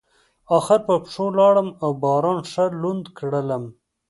اخر 0.57 0.79
په 0.87 0.93
پښو 1.03 1.25
لاړم 1.39 1.69
او 1.83 1.91
باران 2.03 2.39
ښه 2.51 2.65
لوند 2.81 3.05
کړلم. 3.17 3.63